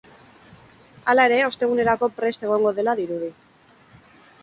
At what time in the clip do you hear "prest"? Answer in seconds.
2.17-2.49